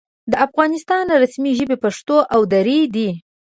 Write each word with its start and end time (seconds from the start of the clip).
د 0.31 0.33
افغانستان 0.47 1.05
رسمي 1.23 1.51
ژبې 1.59 1.77
پښتو 1.83 2.17
او 2.33 2.41
دري 2.53 2.79
دي. 2.95 3.09